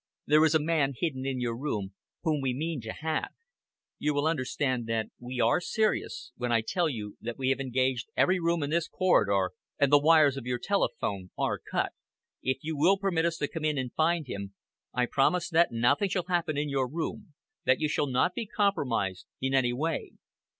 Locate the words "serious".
5.61-6.31